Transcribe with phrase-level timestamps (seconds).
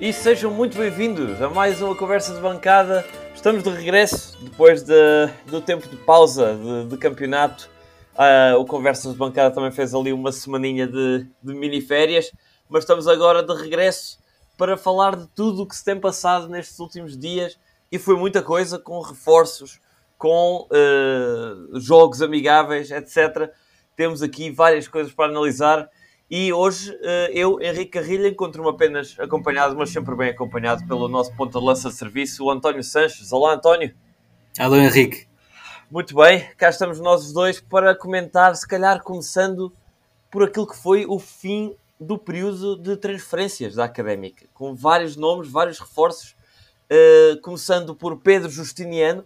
[0.00, 3.04] e sejam muito bem-vindos a mais uma conversa de bancada.
[3.34, 4.94] Estamos de regresso depois de,
[5.46, 7.68] do tempo de pausa de, de campeonato.
[8.14, 12.32] Uh, o Conversas de Bancada também fez ali uma semaninha de, de mini-férias,
[12.66, 14.18] mas estamos agora de regresso
[14.56, 17.58] para falar de tudo o que se tem passado nestes últimos dias
[17.92, 19.80] e foi muita coisa, com reforços,
[20.16, 23.50] com uh, jogos amigáveis, etc.
[23.94, 25.90] Temos aqui várias coisas para analisar
[26.30, 31.34] e hoje uh, eu, Henrique Carrilha, encontro-me apenas acompanhado, mas sempre bem acompanhado pelo nosso
[31.34, 33.32] ponta de lança de serviço, o António Sanches.
[33.32, 33.92] Olá, António.
[34.56, 35.26] Alô, Henrique.
[35.90, 39.72] Muito bem, cá estamos nós os dois para comentar, se calhar começando
[40.30, 45.50] por aquilo que foi o fim do período de transferências da Académica, com vários nomes,
[45.50, 46.36] vários reforços,
[46.92, 49.24] uh, começando por Pedro Justiniano,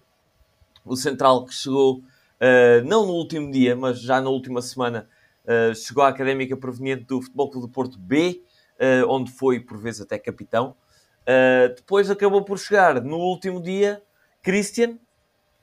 [0.86, 5.06] o central que chegou uh, não no último dia, mas já na última semana,
[5.44, 8.42] uh, chegou à Académica proveniente do Futebol Clube do Porto B,
[9.08, 10.74] onde foi por vezes até capitão.
[11.76, 14.02] depois acabou por chegar no último dia
[14.42, 14.98] Christian,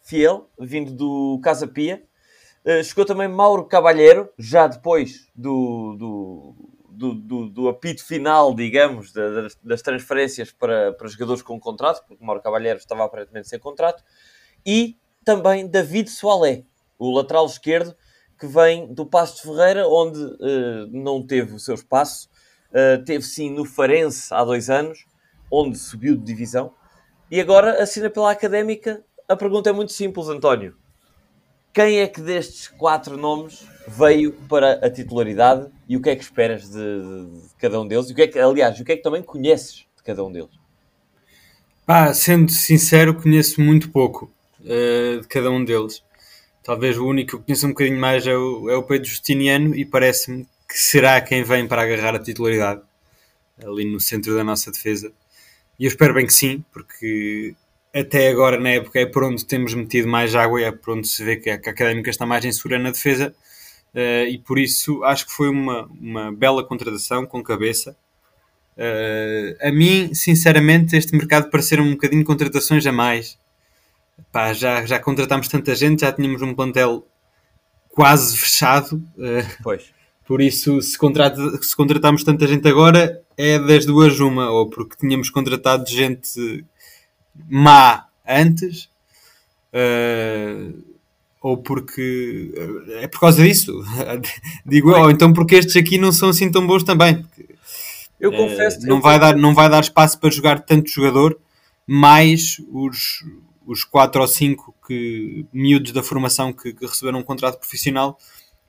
[0.02, 2.04] fiel, vindo do Casa Pia.
[2.66, 6.56] Uh, chegou também Mauro Cabalheiro, já depois do, do,
[6.90, 12.24] do, do, do apito final, digamos, das, das transferências para, para jogadores com contrato, porque
[12.24, 14.04] Mauro Cabalheiro estava aparentemente sem contrato,
[14.66, 14.96] e
[15.26, 16.64] também David Soalé,
[17.00, 17.96] o lateral esquerdo,
[18.42, 22.28] que vem do Passo de Ferreira, onde uh, não teve o seu espaço,
[22.72, 25.06] uh, teve sim no Farense há dois anos,
[25.52, 26.74] onde subiu de divisão,
[27.30, 30.76] e agora assina pela Académica a pergunta é muito simples, António.
[31.72, 36.24] Quem é que destes quatro nomes veio para a titularidade e o que é que
[36.24, 38.10] esperas de, de, cada um deles?
[38.10, 40.32] E o que é que, aliás, o que é que também conheces de cada um
[40.32, 40.50] deles?
[41.86, 46.04] Pá, sendo sincero, conheço muito pouco uh, de cada um deles.
[46.64, 49.84] Talvez o único que conheço um bocadinho mais é o, é o Pedro Justiniano e
[49.84, 52.82] parece-me que será quem vem para agarrar a titularidade
[53.64, 55.12] ali no centro da nossa defesa.
[55.80, 57.56] E eu espero bem que sim, porque
[57.94, 61.08] até agora na época é por onde temos metido mais água e é por onde
[61.08, 63.34] se vê que a, Académica está mais insegura na defesa
[63.94, 67.96] uh, e por isso acho que foi uma, uma bela contratação com cabeça.
[68.78, 73.38] Uh, a mim, sinceramente, este mercado pareceram um bocadinho contratações a mais.
[74.32, 77.06] Pá, já, já contratámos tanta gente, já tínhamos um plantel
[77.90, 78.96] quase fechado.
[79.18, 79.84] Uh, pois.
[80.26, 84.96] Por isso, se, contrata, se contratámos tanta gente agora, é das duas uma, ou porque
[84.96, 86.66] tínhamos contratado gente
[87.50, 88.90] má antes,
[89.74, 90.82] uh,
[91.42, 92.54] ou porque
[93.00, 93.84] é por causa disso,
[94.66, 97.26] digo eu, ou então porque estes aqui não são assim tão bons também.
[98.20, 98.86] Eu confesso.
[98.86, 101.38] não, eu vai dar, não vai dar espaço para jogar tanto jogador,
[101.88, 103.24] mais os,
[103.66, 108.18] os 4 ou 5 que, miúdos da formação que, que, receberam um contrato profissional.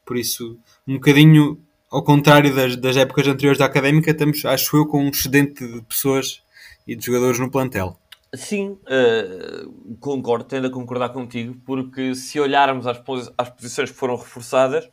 [0.05, 1.59] Por isso, um bocadinho
[1.91, 5.83] ao contrário das, das épocas anteriores da académica, estamos, acho eu, com um excedente de
[5.83, 6.43] pessoas
[6.87, 7.99] e de jogadores no plantel.
[8.35, 13.97] Sim, uh, concordo, tendo a concordar contigo, porque se olharmos às, posi às posições que
[13.97, 14.89] foram reforçadas,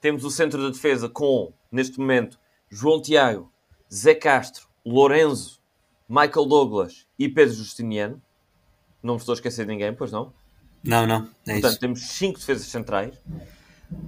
[0.00, 2.38] temos o centro da defesa com, neste momento,
[2.70, 3.50] João Tiago,
[3.92, 5.60] Zé Castro, Lorenzo,
[6.08, 8.22] Michael Douglas e Pedro Justiniano.
[9.04, 10.32] Não me estou a esquecer de ninguém, pois não?
[10.82, 11.80] Não, não, é Portanto, isso.
[11.80, 13.14] temos cinco defesas centrais.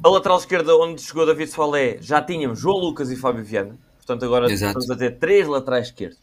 [0.03, 3.79] A lateral esquerda, onde chegou David Soalé, já tínhamos João Lucas e Fábio Viana.
[3.99, 4.79] Portanto, agora Exato.
[4.79, 6.19] estamos a ter três laterais esquerdos.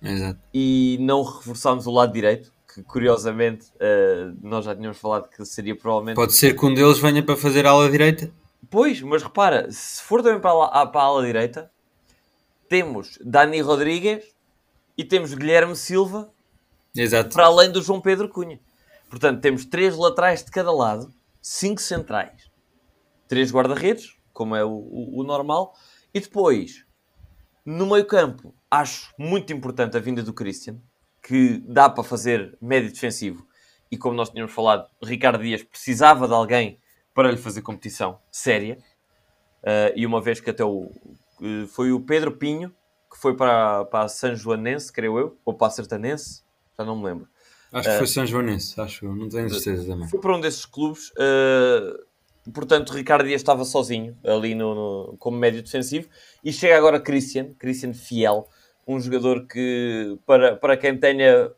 [0.00, 0.38] Exato.
[0.52, 5.74] E não reforçámos o lado direito, que curiosamente uh, nós já tínhamos falado que seria
[5.74, 6.14] provavelmente.
[6.14, 8.30] Pode ser que um deles venha para fazer a ala direita.
[8.70, 11.70] Pois, mas repara, se for também para a, para a ala direita,
[12.68, 14.24] temos Dani Rodrigues
[14.96, 16.32] e temos Guilherme Silva
[16.96, 17.34] Exato.
[17.34, 18.60] para além do João Pedro Cunha.
[19.08, 22.50] Portanto, temos três laterais de cada lado, cinco centrais,
[23.28, 25.74] três guarda-redes, como é o, o, o normal,
[26.12, 26.84] e depois,
[27.64, 30.78] no meio campo, acho muito importante a vinda do Christian,
[31.22, 33.46] que dá para fazer médio defensivo.
[33.90, 36.78] E como nós tínhamos falado, Ricardo Dias precisava de alguém
[37.14, 38.78] para lhe fazer competição séria.
[39.62, 40.90] Uh, e uma vez que até o,
[41.40, 42.74] uh, foi o Pedro Pinho,
[43.10, 46.43] que foi para, para a São Joanense, creio eu, ou para a Sertanense,
[46.78, 47.28] já não me lembro.
[47.72, 50.08] Acho que foi uh, São Joanense, acho, não tenho certeza também.
[50.08, 51.12] Foi para um desses clubes.
[52.52, 56.08] portanto, Ricardo Dias estava sozinho ali no, no, como médio defensivo.
[56.44, 58.46] E chega agora Christian, Christian Fiel,
[58.86, 61.50] um jogador que, para, para quem tenha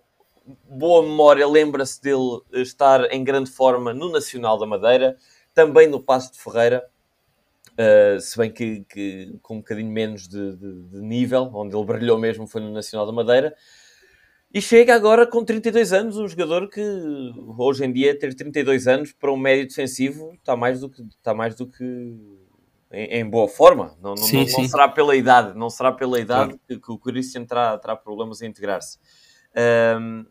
[0.69, 5.17] boa memória, lembra-se dele estar em grande forma no Nacional da Madeira,
[5.53, 6.87] também no Passo de Ferreira,
[7.73, 11.85] uh, se bem que, que, com um bocadinho menos de, de, de, nível, onde ele
[11.85, 13.55] brilhou mesmo foi no Nacional da Madeira.
[14.53, 16.81] E chega agora com 32 anos, um jogador que
[17.59, 21.35] hoje em dia ter 32 anos para um médio defensivo está mais do que, está
[21.35, 21.85] mais do que
[22.91, 23.97] em, em boa forma.
[24.01, 24.63] Não, sim, não, sim.
[24.63, 26.61] não, será pela idade, não será pela idade claro.
[26.69, 28.99] que, que, o Christian terá, terá problemas em integrar-se.
[30.01, 30.25] Um,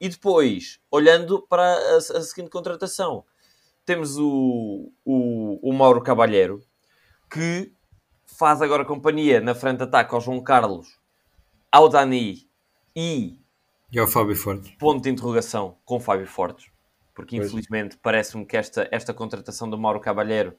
[0.00, 3.24] e depois, olhando para a, a, seguinte contratação,
[3.84, 6.62] temos o, o, o Mauro Cabalheiro,
[7.30, 7.72] que
[8.24, 10.98] faz agora companhia na frente de ataque ao João Carlos,
[11.70, 12.48] ao Dani
[12.96, 13.38] e,
[13.92, 14.70] e ao Fábio Fortes.
[14.78, 16.70] Ponto de interrogação com Fábio Fortes,
[17.14, 17.48] porque pois.
[17.48, 20.54] infelizmente parece-me que esta, esta contratação do Mauro Cabalheiro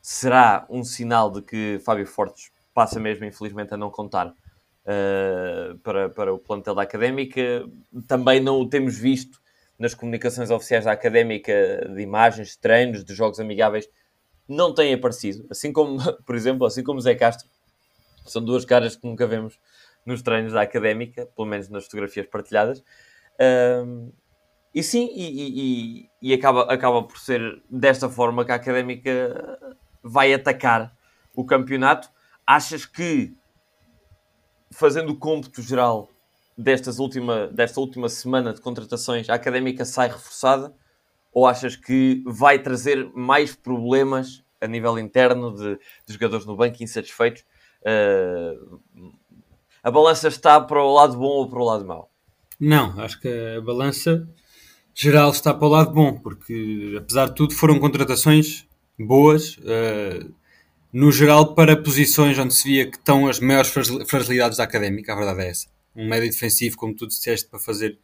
[0.00, 6.08] será um sinal de que Fábio Fortes passa mesmo, infelizmente, a não contar uh, para,
[6.10, 7.64] para o plantel da Académica.
[8.06, 9.40] Também não o temos visto
[9.78, 13.88] nas comunicações oficiais da Académica de imagens, de treinos, de jogos amigáveis.
[14.48, 15.46] Não tem aparecido.
[15.50, 17.48] Assim como, por exemplo, assim como Zé Castro.
[18.24, 19.58] São duas caras que nunca vemos
[20.06, 22.78] nos treinos da Académica, pelo menos nas fotografias partilhadas.
[23.38, 24.12] Uh,
[24.74, 29.58] e sim, e, e, e, acaba, acaba por ser desta forma que a Académica
[30.02, 30.94] vai atacar
[31.34, 32.10] o campeonato.
[32.46, 33.34] Achas que,
[34.70, 36.10] fazendo o cômputo geral
[36.56, 40.74] destas última, desta última semana de contratações, a académica sai reforçada?
[41.32, 46.82] Ou achas que vai trazer mais problemas a nível interno de, de jogadores no banco
[46.82, 47.44] insatisfeitos?
[47.82, 48.80] Uh,
[49.86, 52.10] a balança está para o lado bom ou para o lado mau?
[52.58, 54.28] Não, acho que a balança
[54.92, 58.66] geral está para o lado bom, porque apesar de tudo foram contratações
[58.98, 60.34] boas, uh,
[60.92, 63.70] no geral, para posições onde se via que estão as maiores
[64.08, 65.68] fragilidades da académica, a verdade é essa.
[65.94, 67.96] Um médio defensivo, como tu disseste, para fazer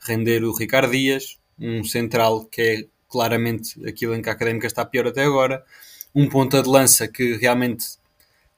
[0.00, 4.86] render o Ricardo Dias, um central que é claramente aquilo em que a académica está
[4.86, 5.62] pior até agora,
[6.14, 7.84] um ponta de lança que realmente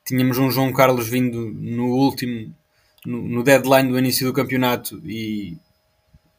[0.08, 2.54] tínhamos um João Carlos vindo no último,
[3.04, 5.56] no, no deadline do início do campeonato e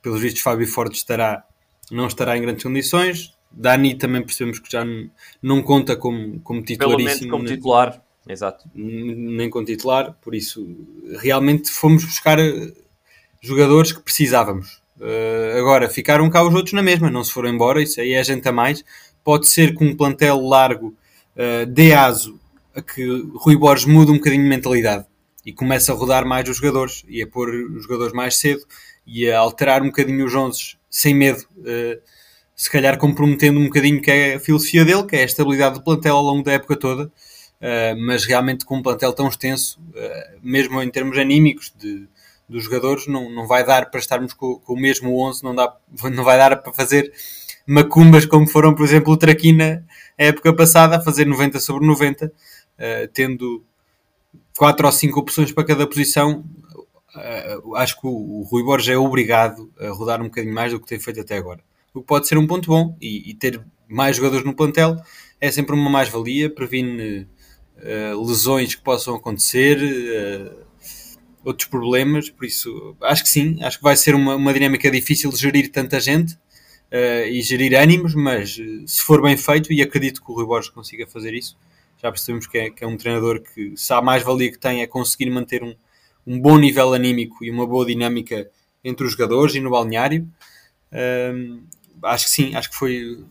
[0.02, 1.44] pelos vistos Fábio Forte estará,
[1.92, 3.34] não estará em grandes condições.
[3.52, 5.10] Dani também percebemos que já não,
[5.42, 7.20] não conta como, como titularíssimo.
[7.20, 8.70] Pelo menos como titular, exato.
[8.76, 10.68] Nem como titular, por isso
[11.20, 12.72] realmente fomos buscar eh,
[13.42, 14.82] jogadores que precisávamos.
[15.00, 18.24] Uh, agora, ficaram cá os outros na mesma, não se foram embora, isso aí é
[18.24, 18.84] gente a mais.
[19.24, 20.90] Pode ser que um plantel largo
[21.36, 22.40] uh, dê aso
[22.76, 23.04] a que
[23.36, 25.06] Rui Borges mude um bocadinho de mentalidade
[25.46, 28.62] e comece a rodar mais os jogadores e a pôr os jogadores mais cedo
[29.06, 31.44] e a alterar um bocadinho os 11 sem medo.
[31.58, 32.02] Uh,
[32.56, 35.84] se calhar comprometendo um bocadinho que é a filosofia dele, que é a estabilidade do
[35.84, 40.40] plantel ao longo da época toda, uh, mas realmente com um plantel tão extenso, uh,
[40.44, 42.06] mesmo em termos anímicos de,
[42.50, 45.74] dos jogadores, não, não vai dar para estarmos com, com, o mesmo 11, não, dá,
[46.12, 47.12] não vai dar para fazer
[47.66, 49.86] macumbas como foram, por exemplo, o Traquina
[50.18, 52.32] a época passada, a fazer 90 sobre 90, uh,
[53.14, 53.64] tendo
[54.60, 56.44] 4 ou 5 opções para cada posição,
[57.10, 60.80] Uh, acho que o, o Rui Borges é obrigado a rodar um bocadinho mais do
[60.80, 61.60] que tem feito até agora
[61.94, 62.98] o que pode ser um ponto bom.
[63.02, 64.98] E, e ter mais jogadores no plantel
[65.40, 67.28] é sempre uma mais-valia, previne
[67.78, 70.68] uh, lesões que possam acontecer, uh,
[71.44, 72.30] outros problemas.
[72.30, 75.72] Por isso, acho que sim, acho que vai ser uma, uma dinâmica difícil de gerir
[75.72, 76.34] tanta gente.
[76.92, 80.72] Uh, e gerir ânimos, mas se for bem feito, e acredito que o Rui Borges
[80.72, 81.56] consiga fazer isso,
[82.02, 84.88] já percebemos que é, que é um treinador que, se a mais-valia que tem é
[84.88, 85.76] conseguir manter um,
[86.26, 88.50] um bom nível anímico e uma boa dinâmica
[88.84, 90.28] entre os jogadores e no balneário
[92.04, 93.24] acho que sim, acho que foi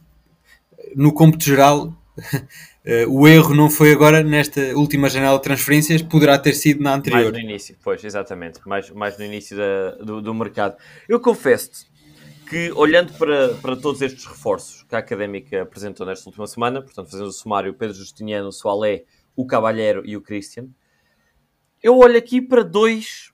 [0.94, 1.94] no cômputo geral.
[2.84, 6.94] Uh, o erro não foi agora nesta última janela de transferências, poderá ter sido na
[6.94, 7.32] anterior.
[7.32, 10.76] Mais no início, pois, exatamente, mais, mais no início da, do, do mercado.
[11.08, 11.86] Eu confesso
[12.48, 17.10] que, olhando para, para todos estes reforços que a Académica apresentou nesta última semana, portanto,
[17.10, 19.04] fazendo o sumário, Pedro Justiniano, o Soalé,
[19.36, 20.68] o Cabalheiro e o Christian,
[21.82, 23.32] eu olho aqui para dois,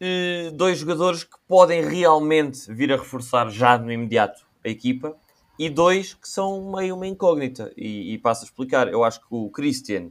[0.00, 5.16] eh, dois jogadores que podem realmente vir a reforçar já no imediato a equipa,
[5.58, 7.72] e dois que são meio uma incógnita.
[7.76, 8.88] E, e passo a explicar.
[8.88, 10.10] Eu acho que o Christian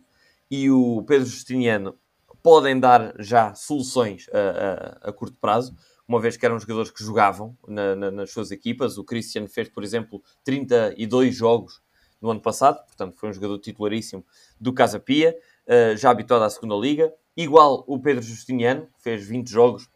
[0.49, 1.97] e o Pedro Justiniano
[2.43, 5.75] podem dar já soluções a, a, a, curto prazo,
[6.11, 8.97] uma vez que eram jogadores que jogavam na, na, nas suas equipas.
[8.97, 11.81] O Christian fez, por exemplo, 32 jogos
[12.21, 14.23] no ano passado, portanto foi um jogador titularíssimo
[14.59, 17.13] do Casa Pia, uh, já habituado à segunda liga.
[17.35, 19.89] Igual o Pedro Justiniano, que fez 20 jogos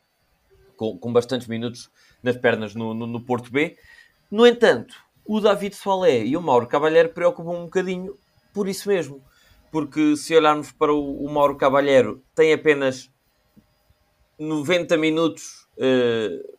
[0.77, 1.91] com, com bastantes minutos
[2.23, 3.77] nas pernas no, no, no Porto B.
[4.31, 4.95] No entanto,
[5.25, 8.17] o David Soalé e o Mauro Cavalheiro preocupam um bocadinho
[8.53, 9.21] por isso mesmo.
[9.69, 13.11] Porque se olharmos para o, o Mauro Cavalheiro, tem apenas
[14.39, 16.55] 90 minutos uh,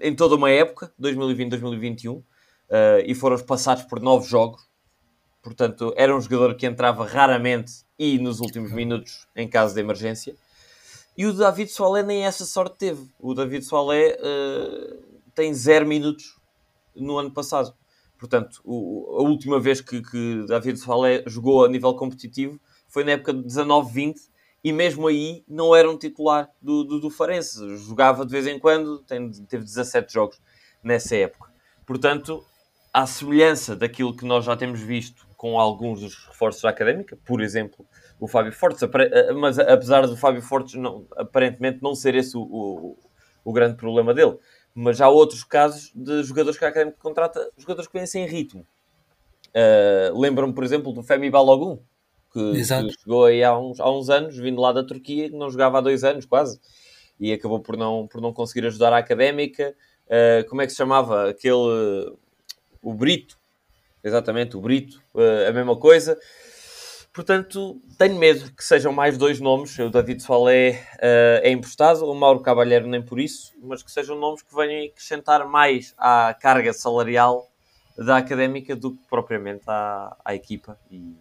[0.00, 2.24] em toda uma época, 2020-2021, uh,
[2.68, 4.62] eh, e foram passados por nove jogos.
[5.42, 10.34] Portanto, era um jogador que entrava raramente e nos últimos minutos em caso de emergência.
[11.16, 13.08] E o David Soalé nem essa sorte teve.
[13.20, 15.02] O David Soalé uh,
[15.34, 16.36] tem zero minutos
[16.94, 17.74] no ano passado.
[18.18, 22.58] Portanto, o, a última vez que, que David Soalé jogou a nível competitivo
[22.88, 24.14] foi na época de 19-20
[24.64, 27.76] e mesmo aí não era um titular do, do, do Farense.
[27.76, 30.40] Jogava de vez em quando, tem, teve 17 jogos
[30.82, 31.52] nessa época.
[31.84, 32.42] Portanto,
[32.90, 37.42] à semelhança daquilo que nós já temos visto com alguns dos reforços da Académica, por
[37.42, 37.86] exemplo,
[38.18, 38.82] o Fábio Fortes,
[39.36, 42.98] mas apesar do Fábio Fortes não, aparentemente não ser esse o, o,
[43.44, 44.38] o, grande problema dele,
[44.74, 48.66] mas há outros casos de jogadores que a Académica contrata, jogadores que vêm sem ritmo.
[49.50, 51.80] Uh, Lembro-me, por exemplo, do Femi Balogun,
[52.34, 55.48] que, que, chegou aí há uns, há uns anos, vindo lá da Turquia, que não
[55.48, 56.60] jogava há dois anos quase,
[57.18, 59.74] e acabou por não, por não conseguir ajudar a Académica.
[60.06, 61.30] Uh, como é que se chamava?
[61.30, 62.12] Aquele...
[62.82, 63.38] o Brito.
[64.02, 65.00] Exatamente, o Brito.
[65.14, 66.18] Uh, a mesma coisa.
[67.12, 69.78] Portanto, tenho medo que sejam mais dois nomes.
[69.78, 74.18] O David Soalé uh, é emprestado, o Mauro Cavalheiro nem por isso, mas que sejam
[74.18, 77.48] nomes que venham acrescentar mais à carga salarial
[77.96, 81.14] da académica do que propriamente à, à equipa e,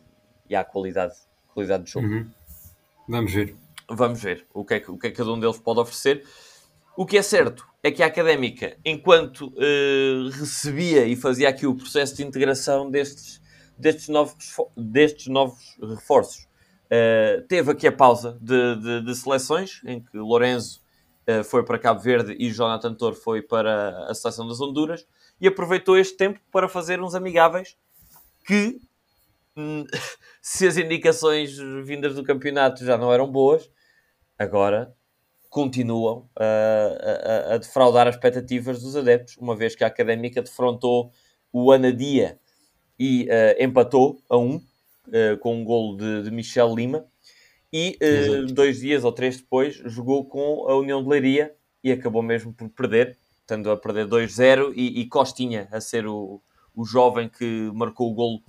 [0.54, 1.14] e à qualidade,
[1.54, 2.08] qualidade do jogo.
[2.08, 2.30] Uhum.
[3.08, 3.56] Vamos ver.
[3.90, 6.24] Vamos ver o que, é que, o que é que cada um deles pode oferecer.
[6.96, 11.76] O que é certo é que a académica, enquanto uh, recebia e fazia aqui o
[11.76, 13.44] processo de integração destes
[13.78, 16.48] destes novos, destes novos reforços.
[16.86, 20.82] Uh, teve aqui a pausa de, de, de, seleções, em que Lorenzo
[21.28, 25.06] uh, foi para Cabo Verde e Jonathan Tor foi para a seleção das Honduras,
[25.42, 27.76] e aproveitou este tempo para fazer uns amigáveis
[28.46, 28.80] que,
[30.42, 33.70] se as indicações vindas do campeonato já não eram boas,
[34.38, 34.94] agora
[35.50, 41.12] continuam uh, a, a, defraudar as expectativas dos adeptos, uma vez que a Académica defrontou
[41.52, 42.40] o Anadia
[42.98, 47.06] e uh, empatou a um uh, com um golo de, de, Michel Lima.
[47.72, 52.24] E uh, dois dias ou três depois jogou com a União de Leiria e acabou
[52.24, 56.42] mesmo por perder, estando a perder 2-0 e, e, Costinha a ser o,
[56.76, 58.44] o jovem que marcou o golo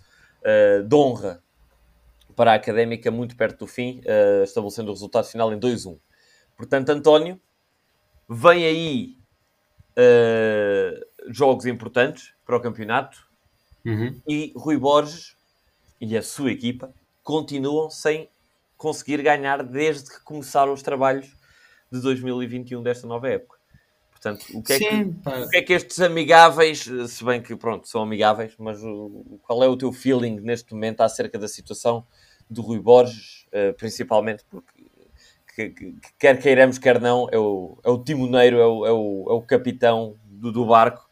[0.87, 1.43] de honra
[2.37, 4.01] para a Académica muito perto do fim,
[4.43, 5.99] estabelecendo o resultado final em 2-1.
[6.57, 7.41] Portanto, António,
[8.29, 9.19] vem aí
[11.29, 13.25] jogos importantes para o campeonato,
[13.85, 14.19] Uhum.
[14.27, 15.37] E Rui Borges
[16.01, 16.91] e a sua equipa
[17.23, 18.31] continuam sem
[18.79, 21.37] conseguir ganhar desde que começaram os trabalhos
[21.93, 23.54] de 2021 desta nova época.
[24.25, 27.55] Portanto, o que, é Sim, que, o que é que estes amigáveis, se bem que
[27.55, 32.07] pronto, são amigáveis, mas o, qual é o teu feeling neste momento acerca da situação
[32.49, 34.73] do Rui Borges, uh, principalmente porque
[35.55, 39.27] que, que, quer queiramos, quer não, é o, é o timoneiro, é o, é o,
[39.29, 41.07] é o capitão do, do barco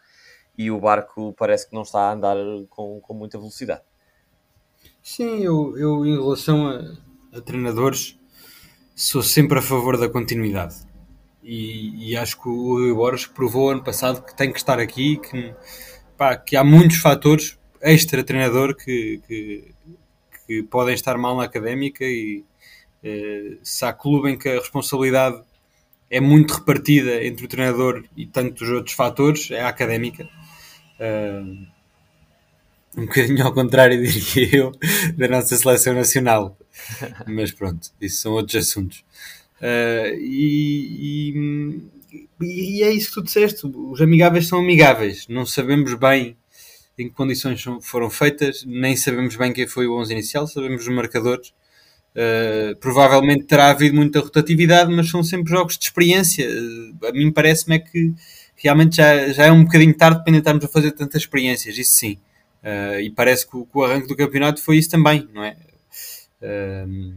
[0.57, 2.37] e o barco parece que não está a andar
[2.71, 3.83] com, com muita velocidade.
[5.03, 8.19] Sim, eu, eu em relação a, a treinadores
[8.97, 10.92] sou sempre a favor da continuidade.
[11.43, 15.17] E, e, acho que o Rui Borges provou ano passado que tem que estar aqui,
[15.17, 15.53] que,
[16.17, 19.75] pá, que há muitos fatores extra-treinador que, que,
[20.47, 22.45] que, podem estar mal na académica e
[23.03, 25.43] eh, se há clube em que a responsabilidade
[26.09, 30.29] é muito repartida entre o treinador e tantos outros fatores, é a académica.
[31.01, 31.67] Uh,
[32.95, 34.73] um bocadinho ao contrário, diria eu,
[35.17, 36.57] da nossa seleção nacional.
[37.27, 39.03] Mas pronto, isso são outros assuntos.
[39.63, 45.29] Uh, e, e, e, é isso que tu disseste: os amigáveis são amigáveis.
[45.29, 46.37] Não sabemos bem
[46.99, 50.95] em que condições foram feitas, nem sabemos bem quem foi o 11 inicial, sabemos os
[50.95, 51.55] marcadores.
[52.15, 56.47] Uh, provavelmente terá havido muita rotatividade, mas são sempre jogos de experiência.
[56.47, 58.13] Uh, a mim parece-me é que
[58.57, 62.19] realmente já, já é um bocadinho tarde para estarmos a fazer tantas experiências, isso sim.
[62.63, 65.57] Uh, e parece que o, que o, arranque do campeonato foi isso também, não é?
[66.43, 67.15] Uh,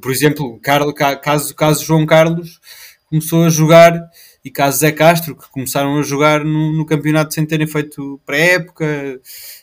[0.00, 2.60] por exemplo, Carlos, caso, caso João Carlos
[3.06, 4.10] começou a jogar
[4.44, 9.20] e caso Zé Castro, que começaram a jogar no, no campeonato sem terem feito pré-época,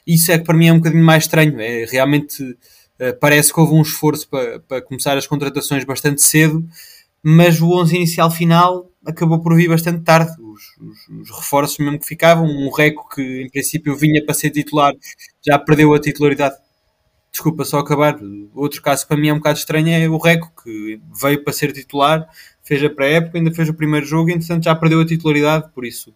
[0.08, 1.60] isso é que para mim é um bocadinho mais estranho.
[1.60, 6.66] É, realmente uh, parece que houve um esforço para, para começar as contratações bastante cedo,
[7.22, 10.32] mas o 11 inicial final acabou por vir bastante tarde.
[10.42, 14.50] Os, os, os, reforços mesmo que ficavam, um Reco que em princípio vinha para ser
[14.50, 14.94] titular,
[15.46, 16.56] já perdeu a titularidade.
[17.39, 18.19] Desculpa, só acabar.
[18.53, 21.72] Outro caso para mim é um bocado estranho é o Reco, que veio para ser
[21.72, 22.27] titular,
[22.62, 25.86] fez a pré-época, ainda fez o primeiro jogo e entretanto já perdeu a titularidade, por
[25.86, 26.13] isso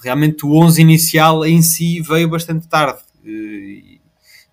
[0.00, 3.00] realmente o 11 inicial em si veio bastante tarde.
[3.24, 4.00] E,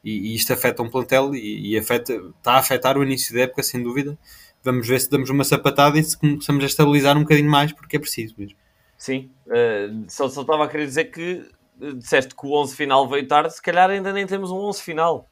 [0.03, 3.41] e, e isto afeta um plantel e, e afeta, está a afetar o início da
[3.41, 4.17] época, sem dúvida
[4.63, 7.95] vamos ver se damos uma sapatada e se começamos a estabilizar um bocadinho mais, porque
[7.95, 8.57] é preciso mesmo.
[8.97, 11.47] Sim, uh, só, só estava a querer dizer que
[11.79, 14.81] uh, disseste que o 11 final veio tarde, se calhar ainda nem temos um 11
[14.81, 15.29] final.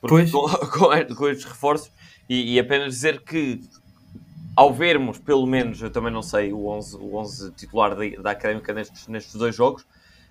[0.00, 0.08] Com,
[0.70, 1.90] com, com estes reforços,
[2.28, 3.60] e, e, apenas dizer que
[4.56, 8.30] ao vermos, pelo menos, eu também não sei o 11, o 11 titular da, da
[8.30, 9.86] Académica nestes, nestes dois jogos,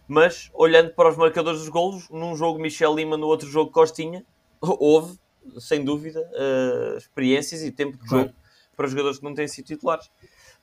[0.08, 4.26] mas olhando para os marcadores dos golos, num jogo Michel Lima, no outro jogo Costinha,
[4.62, 5.18] houve
[5.60, 8.34] sem dúvida, uh, experiências e tempo de jogo
[8.76, 10.08] para jogadores que não têm sido titulares.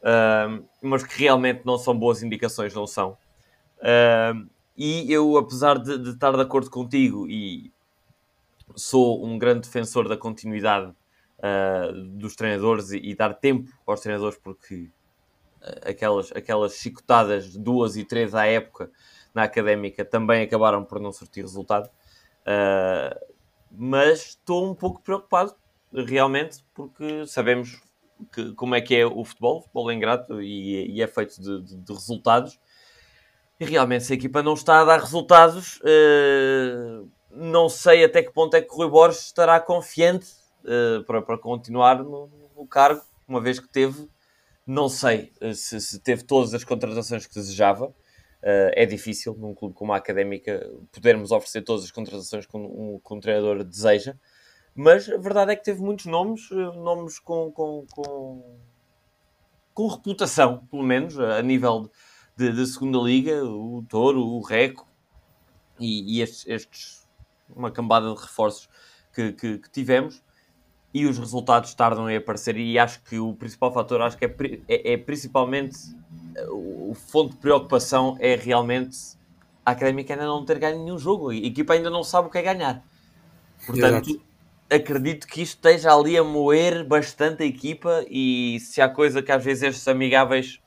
[0.00, 3.16] Uh, mas que realmente não são boas indicações, não são.
[3.78, 7.72] Uh, e eu, apesar de, de, estar de acordo contigo e
[8.76, 10.90] sou um grande defensor da continuidade
[11.38, 14.90] uh, dos treinadores e, e, dar tempo aos treinadores, porque
[15.84, 18.90] aquelas, aquelas chicotadas duas e três à época
[19.34, 21.88] na académica também acabaram por não surtir resultado.
[23.70, 25.54] mas estou um pouco preocupado,
[25.92, 27.80] realmente, porque sabemos
[28.30, 31.40] que, como é que é o futebol, o futebol é ingrato e, e é feito
[31.40, 32.60] de, de, de, resultados.
[33.58, 38.32] E realmente, se a equipa não está a dar resultados, uh, não sei até que
[38.32, 40.28] ponto é que o Rui Borges estará confiante
[40.64, 44.08] uh, para, para continuar no, no, cargo, uma vez que teve,
[44.66, 47.94] não sei uh, se, se, teve todas as contratações que desejava.
[48.42, 53.14] é difícil num clube como a Académica podermos oferecer todas as contratações que um, que
[53.14, 54.16] um treinador deseja
[54.74, 58.58] mas a verdade é que teve muitos nomes, eh, nomes com, com, com,
[59.74, 61.90] com reputação, pelo menos, a nível
[62.36, 64.88] de, de, segunda liga, o Toro, o Reco
[65.78, 67.01] e, e estes, estes,
[67.56, 68.68] uma cambada de reforços
[69.14, 70.22] que, que, que, tivemos
[70.92, 72.56] e os resultados tardam em aparecer.
[72.56, 74.34] E acho que o principal fator acho que é,
[74.68, 75.76] é, é principalmente
[76.36, 78.98] eh, o fonte de preocupação é realmente
[79.64, 82.38] a Académica ainda não ter ganho nenhum jogo, a equipa ainda não sabe o que
[82.38, 82.84] é ganhar.
[83.64, 84.24] Portanto, Exato.
[84.68, 89.30] acredito que isto esteja ali a moer bastante a equipa e se há coisa que
[89.30, 90.60] às vezes estes amigáveis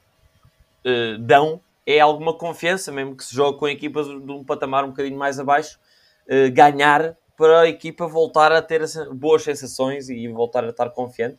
[0.86, 4.90] uh, dão é alguma confiança, mesmo que se jogue com equipas de um patamar um
[4.90, 5.80] bocadinho mais abaixo,
[6.30, 8.82] uh, ganhar para a equipa voltar a ter
[9.14, 11.38] boas sensações e voltar a estar confiante.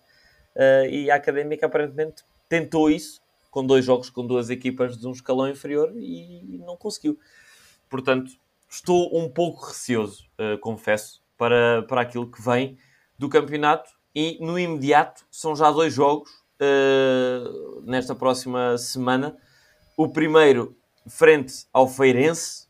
[0.55, 5.13] Uh, e a Académica aparentemente tentou isso com dois jogos com duas equipas de um
[5.13, 7.19] escalão inferior e não conseguiu.
[7.89, 8.31] Portanto,
[8.69, 10.29] estou um pouco receoso,
[10.61, 12.77] confesso, para, para aquilo que vem
[13.19, 16.31] do campeonato e no imediato são já dois jogos
[16.61, 19.37] uh, nesta próxima semana.
[19.97, 22.66] O primeiro frente ao Feirense,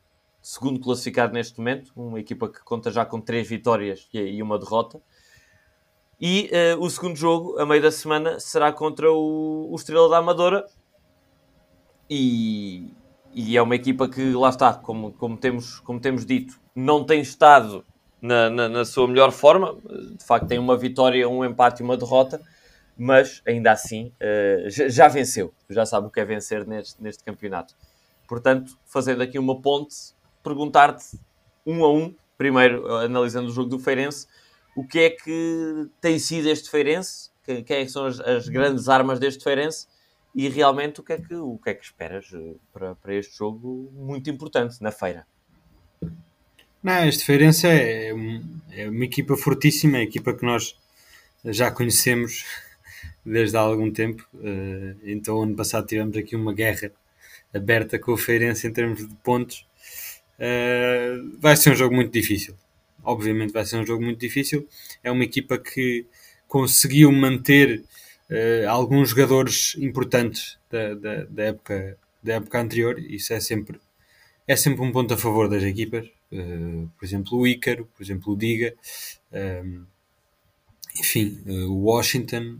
[0.47, 5.01] segundo classificado neste momento, uma equipa que conta já com três vitórias e uma derrota.
[6.21, 10.19] E uh, o segundo jogo, a meio da semana, será contra o, o Estrela da
[10.19, 10.65] Amadora.
[12.09, 12.93] E,
[13.35, 17.21] e, é uma equipa que, lá está, como, como, temos, como temos dito, não tem
[17.21, 17.85] estado
[18.23, 19.77] na, na, na, sua melhor forma.
[20.17, 22.41] De facto, tem uma vitória, um empate e uma derrota,
[22.97, 25.53] mas ainda assim uh, já, já, venceu.
[25.69, 27.75] Já sabe o que é vencer neste, neste campeonato.
[28.29, 30.15] Portanto, fazendo aqui uma ponte,
[30.47, 31.19] perguntar-te
[31.67, 34.29] um a um, primeiro analisando o jogo do Feirense,
[34.77, 37.31] o que é que tem sido este Feirense?
[37.45, 39.89] Quem é que são as, as grandes armas deste Feirense?
[40.35, 43.39] E realmente o que é que, o que, é que esperas eh, para, para este
[43.39, 45.27] jogo muito importante na feira?
[46.83, 48.11] Não, este Feirense é,
[48.73, 50.79] é uma equipa fortíssima, é equipa que nós
[51.43, 52.45] já conhecemos
[53.25, 54.29] desde há algum tempo.
[54.43, 56.93] Eh, então, ano passado tivemos aqui uma guerra
[57.55, 59.67] aberta com o Feirense em termos de pontos.
[60.38, 62.55] Eh, vai ser um jogo muito difícil.
[63.03, 64.68] Obviamente, vai ser um jogo muito difícil.
[65.03, 66.07] É uma equipa que
[66.49, 67.85] conseguiu manter
[68.31, 72.99] uh, alguns jogadores importantes da, da, da, época, da época anterior.
[72.99, 73.81] Isso é sempre,
[74.46, 76.07] é sempre um ponto a favor das equipas.
[76.33, 78.75] Uh, por exemplo, o Ícaro, por exemplo, o Diga,
[79.33, 79.83] ehm,
[81.01, 82.59] enfim, o Washington.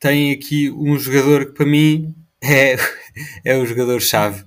[0.00, 2.76] Tem aqui um jogador que para mim é,
[3.44, 4.44] é o jogador-chave,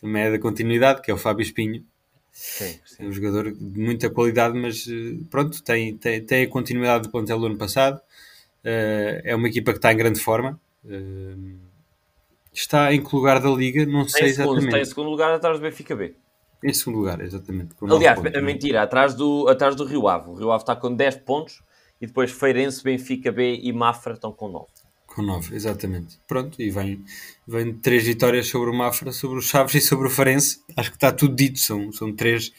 [0.00, 1.84] também é da continuidade, que é o Fábio Espinho.
[2.32, 3.04] Sim, sim.
[3.04, 4.86] É um jogador de muita qualidade, mas
[5.30, 8.00] pronto, tem, tem, tem a continuidade do plantel do ano passado.
[8.62, 10.60] é uma equipa que está em grande forma.
[10.84, 11.58] Uh,
[12.52, 14.66] está em que lugar da Liga, não tem sei segundo, exatamente.
[14.66, 16.14] Está em segundo lugar atrás do Benfica B.
[16.62, 17.74] Em segundo lugar, exatamente.
[17.82, 20.30] Aliás, pontos, mentira, atrás do, atrás do Rio Ave.
[20.30, 21.62] O Rio Ave está com 10 pontos
[22.00, 24.66] e depois Feirense, Benfica B e Mafra estão com 9.
[25.16, 26.18] Com 9, exatamente.
[26.28, 27.02] Pronto, e vem,
[27.48, 30.60] vem três vitórias sobre o Mafra, sobre o Chaves e sobre o Farense.
[30.76, 31.58] Acho que está tudo dito.
[31.58, 32.52] São, são três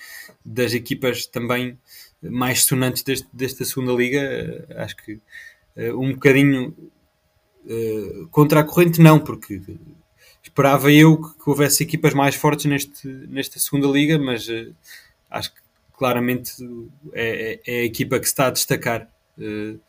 [0.44, 1.78] das equipas também
[2.20, 4.66] mais sonantes deste, desta segunda liga.
[4.76, 6.76] Acho que uh, um bocadinho
[7.64, 9.62] uh, contra a corrente, não, porque
[10.42, 14.74] esperava eu que, que, houvesse equipas mais fortes neste, nesta segunda liga, mas uh,
[15.30, 15.62] acho que
[15.96, 16.54] claramente
[17.14, 19.80] é, é, a equipa que se está a destacar uh,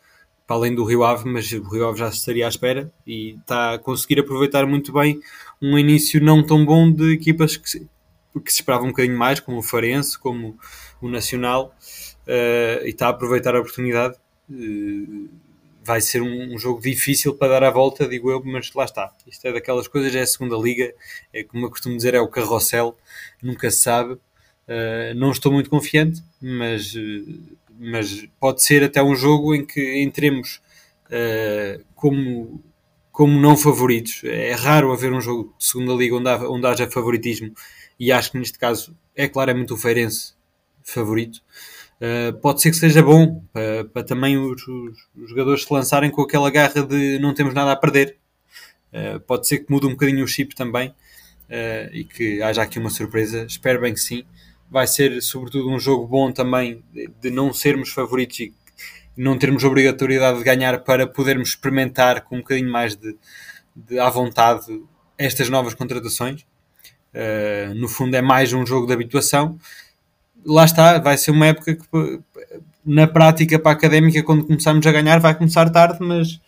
[0.49, 3.75] para além do Rio Ave, mas o Rio Ave já estaria à espera e está
[3.75, 5.21] a conseguir aproveitar muito bem
[5.61, 7.87] um início não tão bom de equipas que se,
[8.43, 10.57] que se esperava um bocadinho mais, como o Farense, como
[10.99, 11.75] o Nacional,
[12.25, 14.17] uh, e está a aproveitar a oportunidade
[15.83, 19.11] vai ser um, um, jogo difícil para dar a volta, digo eu, mas lá está.
[19.27, 20.93] Isto é daquelas coisas, é a segunda liga,
[21.31, 22.97] é como eu costumo dizer, é o carrossel,
[23.41, 24.17] nunca se sabe.
[24.69, 26.93] Uh, não estou muito confiante, mas,
[27.79, 30.61] mas pode ser até um jogo em que entremos
[31.07, 32.63] uh, como,
[33.11, 34.21] como não favoritos.
[34.23, 37.51] É raro haver um jogo de segunda liga onde, há, onde haja favoritismo
[37.99, 40.35] e acho que neste caso é claramente o Feirense
[40.83, 41.41] favorito.
[41.99, 46.21] Uh, pode ser que seja bom para, para também os, os, jogadores se lançarem com
[46.21, 48.17] aquela garra de não temos nada a perder.
[49.27, 50.93] Pode ser que mude um bocadinho o chip também
[51.93, 53.45] e que haja aqui uma surpresa.
[53.45, 54.25] Espero bem que sim
[54.69, 56.83] vai ser sobretudo um jogo bom também
[57.19, 58.53] de não sermos favoritos e
[59.17, 63.17] não termos obrigatoriedade de ganhar para podermos experimentar com um bocadinho mais de,
[63.75, 64.65] de à vontade
[65.17, 66.45] estas novas contratações.
[67.13, 69.57] Uh, no fundo é mais um jogo de habituação.
[70.45, 71.83] Lá está, vai ser uma época que
[72.85, 76.39] na prática para a académica, quando começarmos a ganhar, vai começar tarde, mas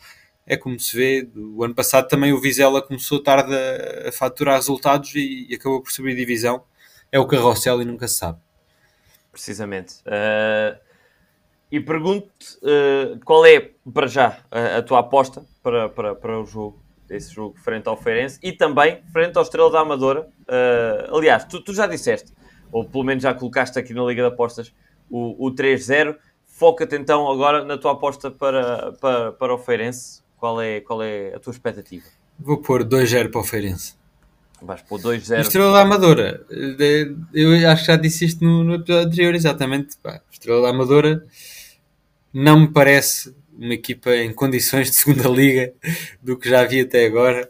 [0.45, 1.29] é como se vê.
[1.36, 5.81] O ano passado também o Vizela começou tarde a, a faturar resultados e, e acabou
[5.81, 6.63] por subir divisão
[7.12, 8.39] é o carrossel e nunca se sabe.
[9.32, 9.95] Precisamente.
[10.06, 10.80] Uh,
[11.71, 16.45] e pergunto-te uh, qual é, para já, a, a, tua aposta para, para, para o
[16.45, 20.28] jogo, esse jogo frente ao Feirense e também frente ao Estrela da Amadora.
[20.41, 22.34] Uh, aliás, tu, tu, já disseste,
[22.71, 24.74] ou pelo menos já colocaste aqui na Liga de Apostas,
[25.10, 26.15] o, o 3-0.
[26.45, 30.21] Foca-te então agora na tua aposta para, para, para o Feirense.
[30.38, 32.06] Qual é, qual é a tua expectativa?
[32.38, 34.01] Vou pôr 2-0 para o Feirense.
[34.62, 35.41] Vais pôr 2-0.
[35.41, 36.45] Estrela da Amadora.
[37.34, 39.97] Eu acho que já disse isto no, no episódio anterior, exatamente.
[39.97, 41.26] Pá, Estrela da Amadora
[42.34, 45.74] não me parece uma equipa em condições de segunda liga
[46.21, 47.50] do que já havia até agora.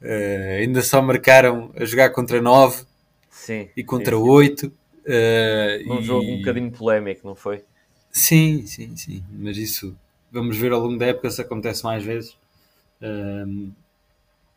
[0.00, 2.84] Uh, ainda só marcaram a jogar contra 9
[3.28, 4.66] sim, e contra sim, 8.
[4.66, 6.02] Uh, um e...
[6.02, 7.62] jogo um bocadinho polémico, não foi?
[8.10, 9.22] Sim, sim, sim.
[9.30, 9.94] Mas isso
[10.30, 12.36] vamos ver ao longo da época se acontece mais vezes.
[13.00, 13.70] Uh,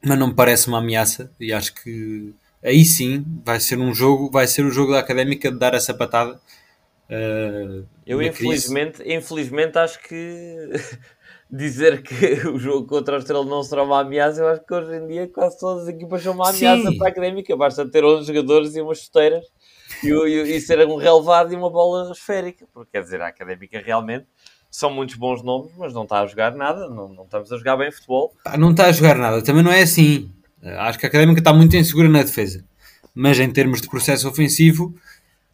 [0.06, 4.30] mas não me parece uma ameaça e acho que aí sim vai ser um jogo,
[4.30, 6.40] vai ser o jogo da académica de dar essa patada.
[7.10, 10.70] Uh, eu infelizmente, infelizmente acho que
[11.52, 14.96] dizer que o jogo contra o Estrela não será uma ameaça, eu acho que hoje
[14.96, 16.98] em dia quase todas as equipas são uma ameaça sim.
[16.98, 19.46] para a académica, basta ter 11 jogadores e umas chuteiras
[20.04, 23.80] e, e, e ser um relevado e uma bola esférica, porque quer dizer, a académica
[23.80, 24.26] realmente
[24.74, 27.78] são muitos bons nomes, mas não está a jogar nada, não, não estamos a jogar
[27.78, 28.34] bem futebol.
[28.58, 30.32] não está a jogar nada, também não é assim.
[30.64, 32.66] Acho que a Académica está muito insegura na defesa,
[33.14, 34.92] mas em termos de processo ofensivo,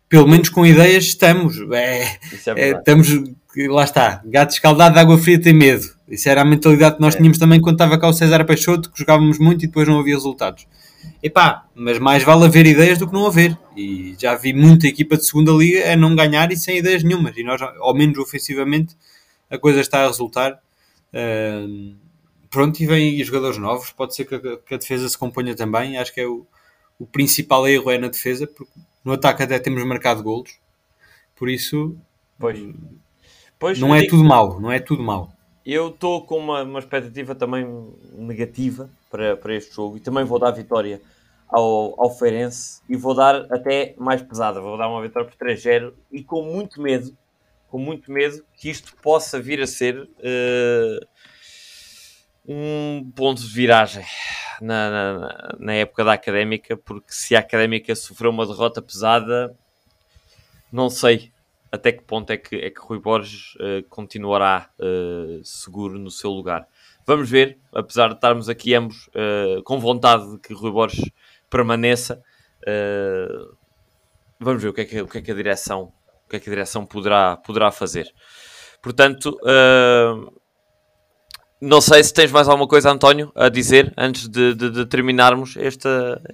[0.08, 1.58] pelo menos com ideias estamos.
[1.74, 2.18] É, é,
[2.56, 3.10] é estamos,
[3.68, 5.86] lá está, gato escaldado de água fria tem medo.
[6.08, 7.18] Isso era a mentalidade que nós é.
[7.18, 10.16] tínhamos também quando estava cá o César Peixoto, que jogávamos muito e depois não havia
[10.16, 10.66] resultados.
[11.22, 13.58] Epá, mas mais vale haver ideias do que não haver.
[13.76, 17.36] E já vi muita equipa de segunda liga a não ganhar e sem ideias nenhumas.
[17.38, 18.96] E nós, ao menos ofensivamente,
[19.50, 20.60] a coisa está a resultar.
[21.14, 21.96] Uh,
[22.50, 23.92] pronto, e vêm jogadores novos.
[23.92, 25.98] Pode ser que a, que a, defesa se componha também.
[25.98, 26.46] Acho que é o,
[26.98, 28.72] o principal erro é na defesa, porque
[29.04, 30.58] no ataque até temos marcado golos.
[31.36, 31.98] Por isso,
[32.38, 32.60] pois.
[33.58, 34.60] Pois, não é tudo mau.
[34.60, 35.34] Não é tudo mau.
[35.72, 40.40] Eu estou com uma, uma expectativa também negativa para, para este jogo e também vou
[40.40, 41.00] dar vitória
[41.48, 45.94] ao, ao Feirense e vou dar até mais pesada, vou dar uma vitória por 3-0
[46.12, 47.16] e com muito medo,
[47.70, 51.08] com muito medo que isto possa vir a ser uh,
[52.48, 54.04] um ponto de viragem
[54.60, 59.56] na, na, na, época da Académica, porque se a Académica sofreu uma derrota pesada,
[60.72, 61.32] não sei
[61.72, 66.32] até que ponto é que, é que Rui Borges uh, continuará uh, seguro no seu
[66.32, 66.68] lugar.
[67.06, 71.10] Vamos ver, apesar de estarmos aqui ambos uh, com vontade de que Rui Borges
[71.50, 72.22] permaneça,
[74.40, 75.92] vamos ver o que, é que, o que é que a direção,
[76.26, 78.14] o que é que a direção poderá, poderá fazer.
[78.80, 79.36] Portanto,
[81.62, 85.58] não sei se tens mais alguma coisa, António, a dizer antes de, de, de terminarmos
[85.58, 85.90] este,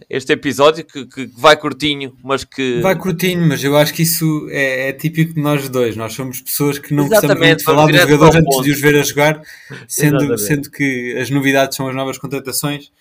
[0.07, 2.79] este episódio, que, que, vai curtinho, mas que.
[2.81, 5.95] Vai curtinho, mas eu acho que isso é, é típico de nós dois.
[5.95, 8.95] Nós somos pessoas que não gostamos muito de falar dos jogadores antes de os ver
[8.95, 9.41] a jogar,
[9.87, 12.91] sendo, sendo que as novidades são as novas contratações.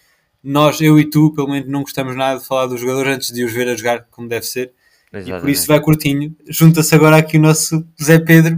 [0.42, 3.44] Nós, eu e tu, pelo menos, não gostamos nada de falar dos jogadores antes de
[3.44, 4.72] os ver a jogar como deve ser.
[5.12, 5.38] Exatamente.
[5.38, 6.34] E por isso vai curtinho.
[6.48, 8.56] Junta-se agora aqui o nosso Zé Pedro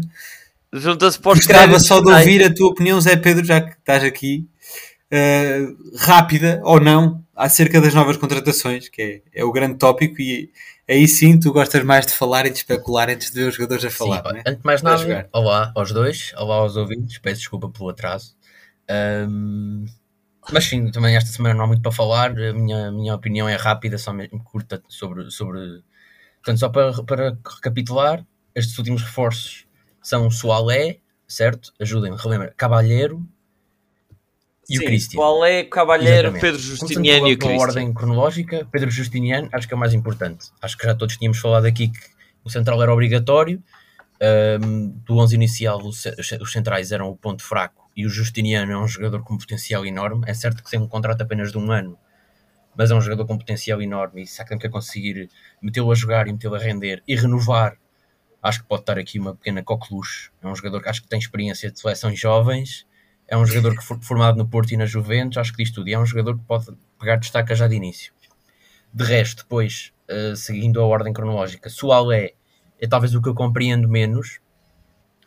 [0.78, 4.04] Junta-se para os Gostava só de ouvir a tua opinião, Zé Pedro, já que estás
[4.04, 4.48] aqui,
[5.12, 9.02] uh, rápida ou não, acerca das novas contratações, que
[9.34, 10.50] é, é, o grande tópico, e
[10.88, 13.84] aí sim tu gostas mais de falar e de especular antes de ver os jogadores
[13.84, 14.22] a falar.
[14.22, 14.40] Sim, é?
[14.40, 18.36] Antes de mais nada, olá aos dois, olá aos ouvintes, peço desculpa pelo atraso.
[19.28, 19.84] Um,
[20.52, 23.56] mas sim, também esta semana não há muito para falar, a minha, minha opinião é
[23.56, 25.30] rápida, só mesmo curta sobre.
[25.30, 25.82] sobre...
[26.36, 29.65] Portanto, só para, para recapitular, estes últimos reforços
[30.06, 31.72] são Soalé, certo?
[31.80, 32.54] Ajudem-me, relembra.
[32.56, 33.26] Cabalheiro.
[34.70, 35.18] e Sim, o Christian.
[35.20, 36.40] Soalé, Cavalheiro, Exatamente.
[36.40, 37.60] Pedro Justiniano e o Christian.
[37.60, 40.50] ordem cronológica, Pedro Justiniano, acho que é o mais importante.
[40.62, 41.98] Acho que já todos tínhamos falado aqui que
[42.44, 43.60] o central era obrigatório.
[44.20, 48.72] Ahm, do 11 inicial, o ce- os centrais eram o ponto fraco e o Justiniano
[48.72, 50.22] é um jogador com potencial enorme.
[50.26, 51.98] É certo que tem um contrato apenas de um ano,
[52.76, 55.28] mas é um jogador com potencial enorme e se há quer conseguir
[55.60, 57.76] metê-lo a jogar e metê-lo a render e renovar,
[58.46, 60.30] acho que pode estar aqui uma pequena coqueluche.
[60.42, 62.86] É um jogador que acho que tem experiência de seleções jovens,
[63.28, 65.88] é um jogador que foi formado no Porto e na Juventus, acho que diz tudo,
[65.88, 66.66] e é um jogador que pode
[66.98, 68.12] pegar destaca já de início.
[68.92, 72.34] De resto, depois, eh, seguindo a ordem cronológica, Soalé
[72.80, 74.38] é talvez o que eu compreendo menos,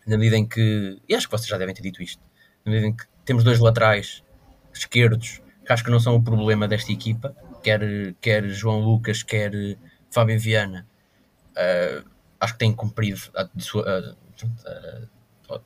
[0.07, 2.23] na medida em que, e acho que vocês já devem ter dito isto,
[2.65, 4.23] na medida em que temos dois laterais
[4.73, 7.81] esquerdos que acho que não são o problema desta equipa, quer,
[8.19, 9.51] quer João Lucas, quer
[10.09, 10.87] Fábio Viana,
[11.55, 12.01] eh,
[12.39, 14.15] acho que têm cumprido a- a-
[15.55, 15.61] a-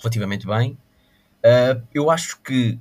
[0.00, 0.78] relativamente bem.
[1.42, 2.78] Eh, eu acho que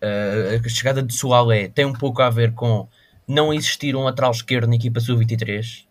[0.00, 2.88] eh, a chegada de Soalé tem um pouco a ver com
[3.26, 5.86] não existir um lateral esquerdo na equipa sub-23.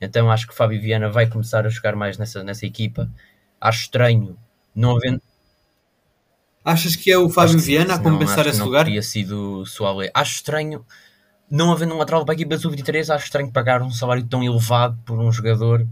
[0.00, 3.10] Então acho que Fábio Viana vai começar a jogar mais nessa, nessa equipa.
[3.60, 4.36] Acho estranho
[4.74, 5.20] não havendo.
[6.64, 8.84] Achas que é o Fábio Viana a compensar acho que esse não lugar?
[8.84, 10.10] teria sido Soalé.
[10.14, 10.86] Acho estranho
[11.52, 13.14] não havendo um lateral para a equipa sub-23.
[13.14, 15.86] Acho estranho pagar um salário tão elevado por um jogador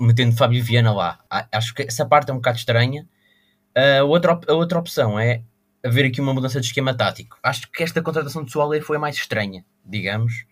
[0.00, 1.18] metendo Fábio Viana lá.
[1.50, 3.04] Acho que essa parte é um bocado estranha.
[3.74, 5.42] A outra, a outra opção é
[5.84, 7.36] haver aqui uma mudança de esquema tático.
[7.42, 10.44] Acho que esta contratação de Soalé foi a mais estranha, digamos.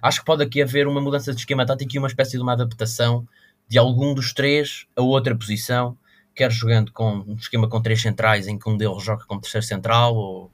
[0.00, 2.52] Acho que pode aqui haver uma mudança de esquema tático e uma espécie de uma
[2.52, 3.26] adaptação
[3.66, 5.98] de algum dos três a outra posição,
[6.32, 9.66] quer jogando com um esquema com três centrais em que um deles joga como terceiro
[9.66, 10.53] central, ou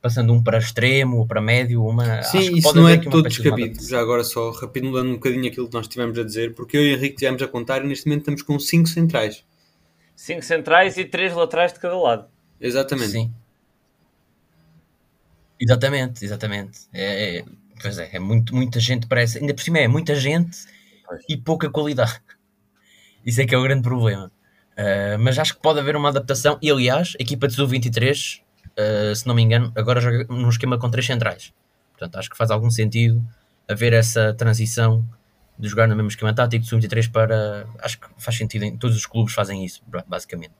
[0.00, 1.84] passando um para extremo ou para médio.
[1.84, 3.64] Uma, acho Sim, que isso pode não é todo de descabido.
[3.66, 3.90] adaptação.
[3.90, 6.92] Já agora só recapitulando um bocadinho aquilo que nós tivemos a dizer, porque eu e
[6.94, 9.44] o Henrique tivemos a contar e neste momento estamos com 5 centrais.
[10.16, 12.26] Cinco centrais e três laterais de cada lado.
[12.60, 13.10] Exatamente.
[13.12, 13.32] Sim.
[15.58, 16.80] Exatamente, exatamente.
[16.92, 17.44] É, é-
[17.80, 19.38] pois é, é muito, muita gente parece.
[19.38, 20.58] Ainda por cima é muita gente
[21.06, 21.22] Pois.
[21.28, 22.20] e pouca qualidade.
[23.24, 24.30] Isso é que é o grande problema.
[24.72, 26.58] Uh, mas acho que pode haver uma adaptação.
[26.62, 28.40] E aliás, a equipa de Sub-23,
[28.80, 31.52] uh, se não me engano, agora joga num esquema com três centrais.
[31.92, 33.22] Portanto, acho que faz algum sentido
[33.68, 35.06] haver essa transição
[35.58, 37.66] de jogar no mesmo esquema tático de Sub-23 para.
[37.80, 40.54] Acho que faz sentido, em todos os clubes fazem isso, ba- basicamente.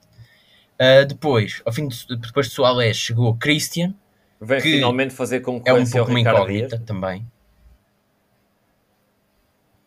[0.74, 3.94] Uh, depois, ao fim de, depois de Soares, chegou Christian,
[4.40, 7.26] Vem Que finalmente fazer é um pouco uma incógnita também.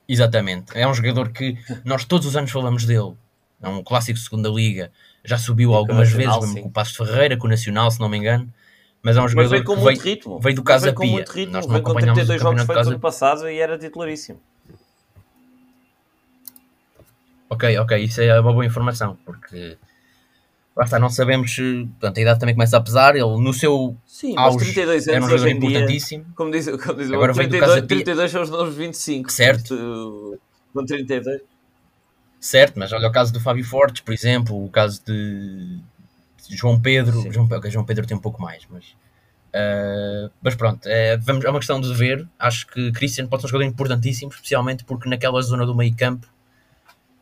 [0.08, 0.78] Exatamente.
[0.78, 3.16] É um jogador que nós todos os anos falamos dele.
[3.62, 4.92] É um clássico de segunda liga.
[5.24, 6.62] Já subiu com algumas Nacional, vezes, sim.
[6.62, 8.52] com o Passo Ferreira, com o Nacional, se não me engano.
[9.02, 10.40] Mas é um jogador veio com que muito veio, ritmo.
[10.40, 11.12] veio do Casa veio com Pia.
[11.12, 11.54] muito ritmo.
[11.54, 14.40] Nós não veio com acompanhamos o 32 jogos feitos ano passado e era titularíssimo.
[17.50, 19.78] Ok, ok, isso é uma boa informação, porque
[20.76, 23.16] lá está, não sabemos portanto, a idade também começa a pesar.
[23.16, 26.26] Ele no seu Sim, mas auge 32 era um anos jogador hoje em dia, importantíssimo.
[26.36, 27.98] como diz, como diz Agora veio do 32, Casa Pia.
[27.98, 29.32] 32 são os novos 25.
[29.32, 30.40] Certo.
[30.74, 31.53] Com 32.
[32.44, 35.80] Certo, mas olha o caso do Fábio Fortes, por exemplo, o caso de
[36.50, 37.22] João Pedro.
[37.22, 37.32] Sim.
[37.32, 38.84] João, João Pedro tem um pouco mais, mas.
[39.54, 42.28] ah, mas pronto, é, vamos, é uma questão de ver.
[42.38, 46.28] Acho que Christian pode ser um jogador importantíssimo, especialmente porque naquela zona do meio campo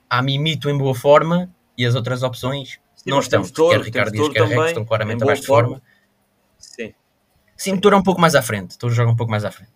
[0.10, 3.44] há Mimito em boa forma e as outras opções Sim, não estão.
[3.44, 5.70] quer Ricardo temos Dias, quer Rex, estão claramente abaixo de forma.
[5.70, 5.84] forma.
[6.58, 6.96] Sim.
[7.56, 8.76] Sim, Touro é um pouco mais à frente.
[8.76, 9.70] Touro joga um pouco mais à frente.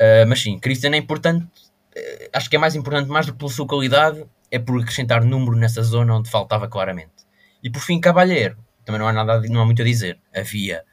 [0.00, 1.46] Uh, mas sim, Christian é importante.
[1.96, 5.24] Uh, acho que é mais importante, mais do que pela sua qualidade, é por acrescentar
[5.24, 7.26] número nessa zona onde faltava claramente.
[7.62, 8.56] E por fim, Cavalheiro.
[8.84, 10.18] Também não há, nada, não há muito a dizer.
[10.34, 10.84] Havia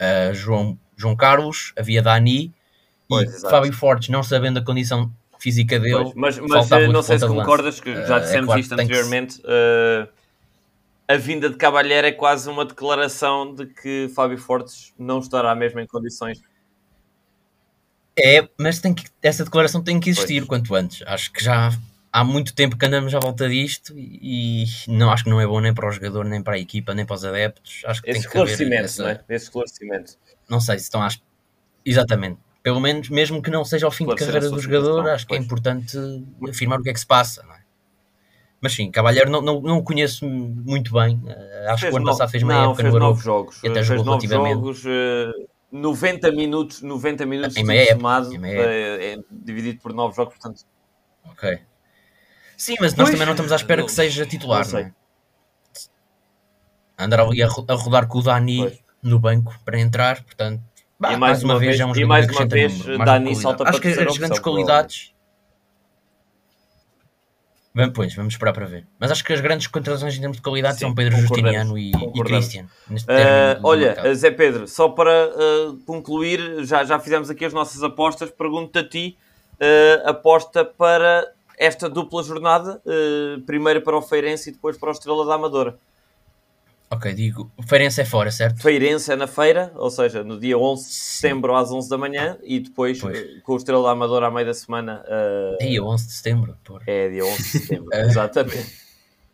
[0.00, 2.52] uh, João, João Carlos, havia Dani
[3.08, 3.50] Pois, e exato.
[3.54, 6.02] Fábio Fortes, não sabendo a condição física dele.
[6.02, 8.60] Pois, mas mas faltava eh, não sei se concordas, que Eh, já é dissemos claro
[8.60, 9.40] isto anteriormente.
[9.44, 10.08] eh,
[11.08, 15.78] a vinda de Cavalheiro é quase uma declaração de que Fábio Fortes não estará mesmo
[15.78, 16.40] em condições.
[18.18, 20.48] É, mas tem que, essa declaração tem que existir Pois.
[20.48, 21.02] quanto antes.
[21.06, 21.70] Acho que já
[22.12, 25.60] há muito tempo que andamos à volta disto e, não acho que não é bom
[25.60, 27.82] nem para o jogador, nem para a equipa, nem para os adeptos.
[27.84, 29.20] Acho que Esse tem que esclarecimento, essa- não é?
[29.28, 30.12] Esse esclarecimento.
[30.48, 31.20] não sei se estão às...
[31.84, 32.38] Exatamente.
[32.62, 35.34] Pelo menos, mesmo que não seja ao fim de carreira do jogador, situação, acho que
[35.34, 35.44] é pois.
[35.46, 35.98] importante
[36.48, 37.60] afirmar o que é que se passa, não é?
[38.60, 41.22] Mas sim, Cavalheiro não, não, não o conheço muito bem.
[41.26, 43.20] Eh, acho que o ano no- passado fez uma não, época fez no Europa.
[43.22, 43.62] jogos.
[43.62, 44.54] e até jogou fez nove relativamente.
[44.54, 45.46] jogos, eh,
[45.80, 50.62] 90 minutos, 90 minutos época, somado, eh, é dividido por nove jogos, portanto,
[51.28, 51.58] Ok.
[52.56, 54.78] Sim, mas nós Pois, também não estamos à espera não- que seja titular, não não,
[54.80, 54.84] sei.
[54.84, 54.92] é?
[56.98, 58.78] Andar ali a, ro- a rodar com o Dani Pois.
[59.02, 60.62] no banco para entrar, portanto,
[60.98, 63.70] bah, E mais, uma vez, é um e mais uma vez, mais Dani salta para
[63.70, 65.12] Acho que as grandes qualidades
[67.76, 68.86] Vamos, pois, vamos esperar para ver.
[68.98, 71.90] Mas acho que as grandes contratações em termos de qualidade Sim, são Pedro Justiniano e,
[71.90, 72.22] e.
[72.24, 72.64] Christian.
[72.88, 74.14] neste Uh, olha, mercado.
[74.14, 78.30] Zé Pedro, só para uh, concluir, já, já fizemos aqui as nossas apostas.
[78.30, 79.18] Pergunto-te a ti,
[79.60, 82.82] uh, aposta para esta dupla jornada,
[83.46, 85.78] primeiro para o Feirense e depois para o Estrela da Amadora.
[86.88, 88.62] Ok, digo, o Feirense é fora, certo?
[88.62, 92.38] Feirense é na feira, ou seja, no dia 11 de setembro às 11 da manhã
[92.44, 93.18] e depois Pois.
[93.18, 95.04] uh, com o Estrela da Amadora à meia da semana.
[95.08, 96.56] uh, Aí, 11 de setembro.
[96.64, 96.82] Porra.
[96.86, 98.02] é dia 11 de setembro, É.
[98.06, 98.86] exatamente.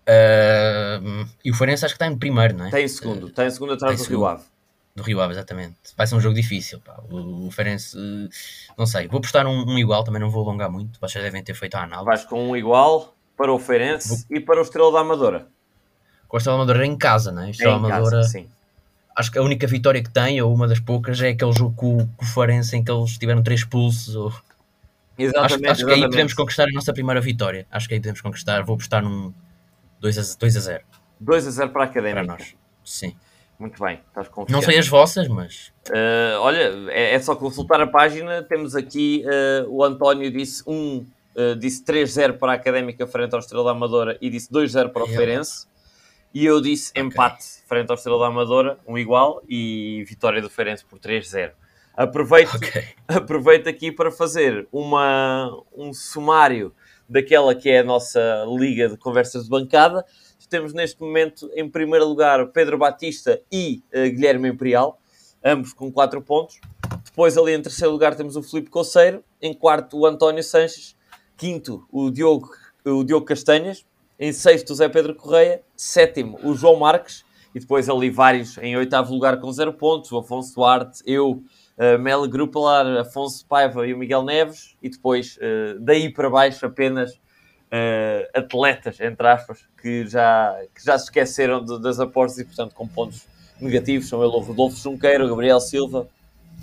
[0.03, 2.71] Uh, e o Feirense acho que está em primeiro, não é?
[2.71, 4.27] Tem segundo, tem segundo atrás tem do Rio segundo.
[4.39, 4.45] Ave.
[4.97, 5.77] Do Rio Ave, exatamente.
[5.97, 6.81] Vai ser um jogo difícil.
[6.81, 7.01] Pá.
[7.11, 8.29] O, o Feirense, uh,
[8.77, 9.09] não sei.
[9.09, 10.99] Vou postar um, um igual, também não vou alongar muito.
[11.01, 12.07] Vocês devem ter feito a análise.
[12.07, 15.49] Vais com um igual para o Feirense e para o Estrela da Amadora.
[16.33, 17.45] Com a Estrela Amadora em casa, não é?
[17.45, 18.47] A É Estrela em casa, Amadora, sim.
[19.15, 21.99] acho que a única vitória que tem, ou uma das poucas, é aquele jogo com,
[21.99, 24.17] o- com o Feirense em que eles tiveram três pulsos.
[24.17, 24.29] Ou...
[24.29, 24.43] Acho,
[25.19, 26.11] Exatamente, acho que aí exatamente.
[26.11, 27.67] podemos conquistar a nossa primeira vitória.
[27.71, 28.63] Acho que aí podemos conquistar.
[28.65, 29.31] Vou postar num
[30.01, 30.83] 2 a, 2 a 0
[31.21, 32.25] 2 a 0 para a para Académica.
[32.33, 32.55] nós.
[32.83, 33.15] Sim.
[33.59, 34.53] Muito bem, estás confiante.
[34.53, 38.43] Não sei as vossas, mas Uh, olha, é, é só consultar a página.
[38.45, 40.73] Temos aqui uh, o António disse 1,
[41.37, 45.09] uh, disse 3-0 para a Académica frente ao Estrela Amadora e disse 2-0 para o
[45.09, 45.11] É.
[45.15, 45.67] Feirense.
[46.35, 50.85] E eu disse empate frente ao Estrela da Amadora, um igual, e vitória do Feirense
[50.85, 51.53] por 3-0.
[51.95, 52.85] Aproveito, ok.
[53.07, 56.75] aproveito aqui para fazer uma, um sumário
[57.09, 60.05] daquela que é a nossa liga de conversas de bancada.
[60.49, 64.99] Temos neste momento, em primeiro lugar, Pedro Batista e eh, Guilherme Imperial,
[65.43, 66.61] ambos com 4 pontos.
[67.05, 69.25] Depois, ali em terceiro lugar, temos o Filipe Coceiro.
[69.41, 70.95] Em quarto, o António Sanches.
[71.39, 72.51] Quinto, o Diogo,
[72.85, 73.87] o Diogo Castanhas.
[74.23, 75.63] Em sexto, o Zé Pedro Correia.
[75.75, 77.25] Sétimo, o João Marques.
[77.53, 80.13] E depois ali vários em oitavo lugar com 0 pontos.
[80.13, 81.43] O Afonso Duarte, eu,
[81.77, 84.77] uh, Mel Grupelar, Afonso Paiva e o Miguel Neves.
[84.81, 90.97] E depois, uh, daí para baixo, apenas uh, atletas, entre aspas, que já, que já
[90.97, 93.27] se esqueceram de- das apostas e, portanto, com pontos
[93.61, 94.09] negativos.
[94.09, 96.07] São ele o Rodolfo Junqueiro, o Gabriel Silva,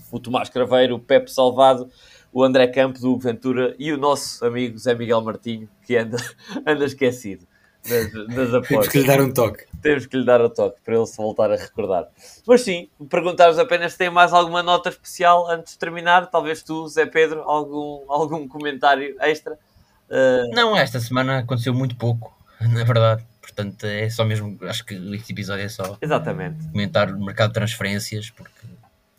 [0.09, 1.89] o Tomás Craveiro, o Pepe Salvado,
[2.31, 6.15] o André Campos, o Ventura e o nosso amigo Zé Miguel Martinho, que anda,
[6.65, 7.48] anda esquecido
[7.87, 9.65] das, das Temos apostas que lhe dar um toque.
[9.81, 12.07] temos que lhe dar o toque para ele se voltar a recordar.
[12.45, 16.27] Mas sim, perguntar-vos apenas se tem mais alguma nota especial antes de terminar.
[16.27, 19.53] Talvez tu, Zé Pedro, algum, algum comentário extra.
[20.09, 23.23] Uh, Não, esta semana aconteceu muito pouco, na verdade.
[23.41, 24.57] Portanto, é só mesmo.
[24.61, 26.67] Acho que este episódio é só exatamente.
[26.67, 28.51] comentar o mercado de transferências, porque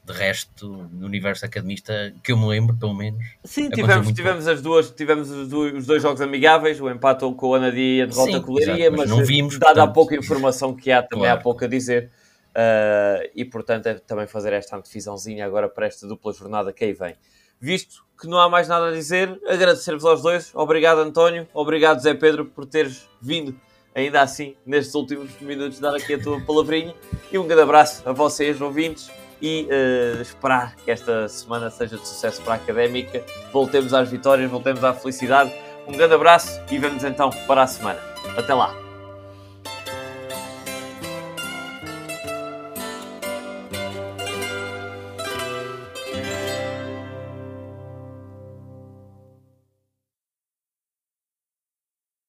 [0.05, 3.25] de resto, no universo academista, que eu me lembro, pelo menos.
[3.45, 7.47] Sim, tivemos, tivemos as duas, tivemos os dois, os dois jogos amigáveis, o empate com
[7.49, 9.75] o Anadia e a derrota Sim, com o Leiria, mas, mas não vimos, dada a
[9.87, 11.41] portanto- pouca informação que há, também Claro.
[11.41, 12.11] há pouco a dizer.
[12.51, 16.93] Uh, e portanto é também fazer esta antevisãozinha agora para esta dupla jornada que aí
[16.93, 17.15] vem.
[17.61, 20.51] Visto que não há mais nada a dizer, agradecer-vos aos dois.
[20.55, 21.47] Obrigado, António.
[21.55, 23.55] Obrigado, Zé Pedro, por teres vindo,
[23.95, 26.93] ainda assim, nestes últimos minutos, dar aqui a tua palavrinha.
[27.31, 29.09] E um grande abraço a vocês, ouvintes.
[29.43, 33.25] E eh, esperar que esta semana seja de sucesso para a académica.
[33.53, 35.53] Voltemos às vitórias, voltemos à felicidade.
[35.89, 38.01] Um grande abraço e vemos então para a semana.
[38.37, 38.90] Até lá!